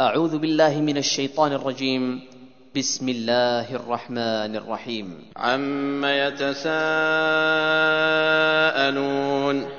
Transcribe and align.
أعوذ 0.00 0.38
بالله 0.38 0.80
من 0.80 0.96
الشيطان 0.96 1.52
الرجيم. 1.52 2.20
بسم 2.76 3.08
الله 3.08 3.74
الرحمن 3.74 4.56
الرحيم. 4.56 5.14
عم 5.36 6.04
يتساءلون 6.04 6.74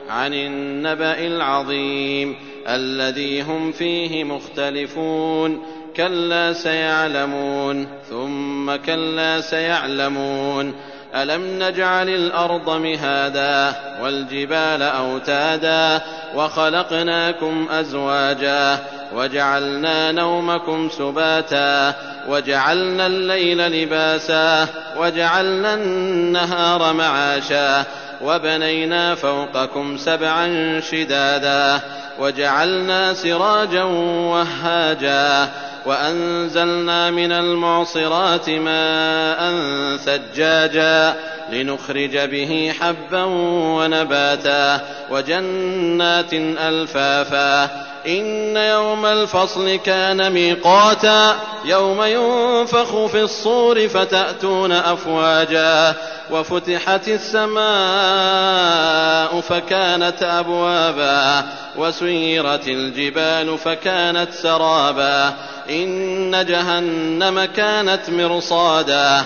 عن 0.10 0.34
النبأ 0.34 1.20
العظيم 1.20 2.36
الذي 2.68 3.42
هم 3.42 3.72
فيه 3.72 4.24
مختلفون 4.24 5.62
كلا 5.96 6.54
سيعلمون 6.54 7.88
ثم 8.10 8.76
كلا 8.76 9.42
سيعلمون 9.42 10.76
ألم 11.16 11.64
نجعل 11.64 12.10
الأرض 12.10 12.70
مهادا 12.70 13.76
والجبال 14.02 14.82
أوتادا 14.82 16.02
وخلقناكم 16.36 17.68
أزواجا 17.72 18.95
وجعلنا 19.14 20.12
نومكم 20.12 20.90
سباتا 20.90 21.94
وجعلنا 22.28 23.08
الليل 23.08 23.58
لباسا 23.58 24.68
وجعلنا 24.98 25.74
النهار 25.74 26.94
معاشا 26.94 27.84
وبنينا 28.22 29.16
فوقكم 29.16 29.98
سبعا 29.98 30.80
شدادا 30.80 31.80
وجعلنا 32.20 33.14
سراجا 33.14 33.84
وهاجا 33.84 35.50
وأنزلنا 35.86 37.12
من 37.12 37.32
المعصرات 37.32 38.50
ماء 38.50 39.52
ثجاجا. 39.98 41.16
لنخرج 41.50 42.18
به 42.18 42.74
حبا 42.80 43.24
ونباتا 43.78 44.82
وجنات 45.12 46.34
ألفافا. 46.34 47.64
إن 48.08 48.58
يوم 48.58 49.06
الفصل 49.06 49.76
كان 49.76 50.32
ميقاتا 50.32 51.36
يوم 51.66 52.04
ينفخ 52.04 53.06
في 53.06 53.22
الصور 53.22 53.88
فتأتون 53.88 54.72
أفواجا. 54.72 55.94
وفتحت 56.32 57.08
السماء 57.08 57.66
فكانت 59.42 60.24
أبوابا 60.24 61.44
وسيرت 61.76 62.68
الجبال 62.68 63.58
فكانت 63.58 64.32
سرابا. 64.32 65.34
إن 65.70 66.46
جهنم 66.46 67.46
كانت 67.46 68.10
مرصادا. 68.10 69.26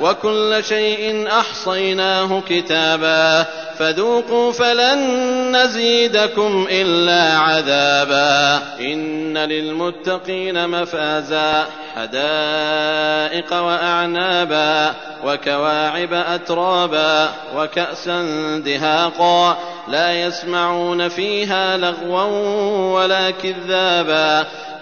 وكل 0.00 0.64
شيء 0.68 1.28
أحصيناه 1.28 2.42
كتابا 2.48 3.46
فذوقوا 3.78 4.52
فلن 4.52 5.56
نزيدكم 5.56 6.66
إلا 6.70 7.38
عذابا 7.38 8.62
إن 8.80 9.38
للمتقين 9.38 10.68
مفازا 10.68 11.66
حدائق 11.96 13.52
وأعنابا 13.52 14.94
وكواعب 15.24 16.12
أترابا 16.12 17.28
وكأسا 17.56 18.22
دهاقا 18.64 19.58
لا 19.88 20.22
يسمعون 20.22 21.08
فيها 21.08 21.76
لغوا 21.76 22.22
ولا 23.00 23.30
كذابا 23.30 24.46